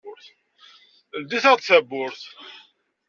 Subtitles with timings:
[1.21, 2.21] Ldit-aɣ-d tawwurt.